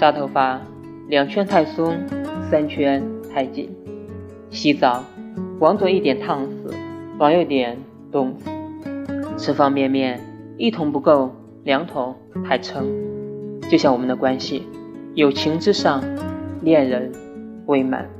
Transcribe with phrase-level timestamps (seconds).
[0.00, 0.58] 扎头发
[1.08, 1.94] 两圈太松
[2.50, 3.68] 三圈太紧。
[4.48, 5.04] 洗澡
[5.58, 6.74] 往左一点烫死
[7.18, 7.76] 往右点
[8.10, 8.48] 冻死。
[9.36, 10.18] 吃方便面
[10.56, 11.30] 一桶不够
[11.64, 12.16] 两桶
[12.48, 12.86] 太撑。
[13.70, 14.66] 就像我们的关系
[15.14, 16.02] 友情之上
[16.62, 17.12] 恋人
[17.66, 18.19] 未满。